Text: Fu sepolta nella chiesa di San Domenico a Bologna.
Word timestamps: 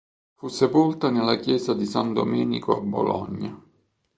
Fu 0.33 0.47
sepolta 0.47 1.11
nella 1.11 1.37
chiesa 1.37 1.75
di 1.75 1.85
San 1.85 2.11
Domenico 2.11 2.75
a 2.75 2.81
Bologna. 2.81 3.63